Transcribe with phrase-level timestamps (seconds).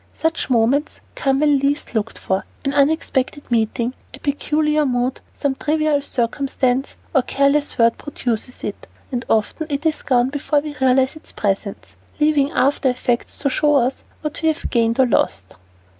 [0.17, 6.01] Such moments come when least looked for: an unexpected meeting, a peculiar mood, some trivial
[6.01, 11.31] circumstance, or careless word produces it, and often it is gone before we realize its
[11.31, 15.53] presence, leaving aftereffects to show us what we have gained or lost.